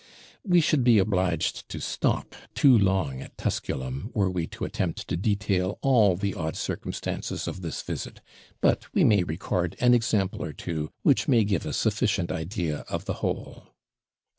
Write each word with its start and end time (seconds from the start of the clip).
We 0.43 0.61
should 0.61 0.83
be 0.83 0.97
obliged 0.97 1.69
to 1.69 1.79
STOP 1.79 2.35
too 2.55 2.75
long 2.75 3.21
at 3.21 3.37
Tusculum 3.37 4.09
were 4.15 4.31
we 4.31 4.47
to 4.47 4.65
attempt 4.65 5.07
to 5.09 5.15
detail 5.15 5.77
all 5.83 6.15
the 6.15 6.33
odd 6.33 6.55
circumstances 6.55 7.47
of 7.47 7.61
this 7.61 7.83
visit; 7.83 8.19
but 8.61 8.91
we 8.95 9.03
may 9.03 9.23
record 9.23 9.75
an 9.79 9.93
example 9.93 10.43
or 10.43 10.53
two 10.53 10.89
which 11.03 11.27
may 11.27 11.43
give 11.43 11.67
a 11.67 11.71
sufficient 11.73 12.31
idea 12.31 12.79
of 12.89 13.05
the 13.05 13.13
whole. 13.21 13.75